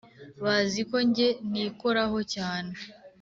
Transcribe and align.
baziko 0.43 0.95
njye 1.07 1.27
ntikoraho 1.49 2.19
cyane 2.33 2.73